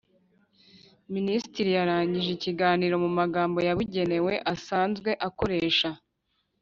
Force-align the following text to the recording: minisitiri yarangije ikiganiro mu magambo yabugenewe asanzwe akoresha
minisitiri 1.13 1.69
yarangije 1.77 2.29
ikiganiro 2.37 2.95
mu 3.03 3.09
magambo 3.19 3.57
yabugenewe 3.67 4.33
asanzwe 4.53 5.09
akoresha 5.27 5.89